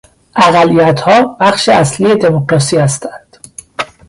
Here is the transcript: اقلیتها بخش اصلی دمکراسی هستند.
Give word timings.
اقلیتها 0.35 1.37
بخش 1.39 1.69
اصلی 1.69 2.15
دمکراسی 2.15 2.77
هستند. 2.77 3.37